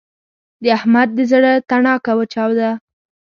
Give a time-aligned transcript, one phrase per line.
[0.63, 2.69] د احمد د زړه تڼاکه وچاوده.